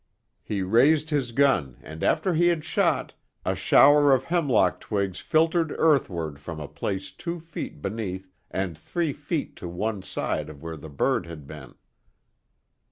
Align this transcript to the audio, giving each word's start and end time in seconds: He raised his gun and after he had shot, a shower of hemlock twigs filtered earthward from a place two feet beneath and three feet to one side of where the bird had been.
He 0.41 0.63
raised 0.63 1.11
his 1.11 1.31
gun 1.31 1.77
and 1.83 2.03
after 2.03 2.33
he 2.33 2.47
had 2.47 2.65
shot, 2.65 3.13
a 3.45 3.53
shower 3.53 4.15
of 4.15 4.23
hemlock 4.23 4.79
twigs 4.79 5.19
filtered 5.19 5.71
earthward 5.77 6.39
from 6.39 6.59
a 6.59 6.67
place 6.67 7.11
two 7.11 7.39
feet 7.39 7.83
beneath 7.83 8.33
and 8.49 8.75
three 8.75 9.13
feet 9.13 9.55
to 9.57 9.67
one 9.69 10.01
side 10.01 10.49
of 10.49 10.63
where 10.63 10.75
the 10.75 10.89
bird 10.89 11.27
had 11.27 11.45
been. 11.45 11.75